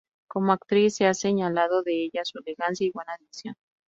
Como 0.27 0.51
actriz 0.51 0.95
se 0.95 1.05
ha 1.05 1.13
señalado 1.13 1.83
de 1.83 2.05
ella 2.05 2.21
su 2.25 2.39
elegancia 2.39 2.87
y 2.87 2.91
buena 2.91 3.15
dicción. 3.19 3.53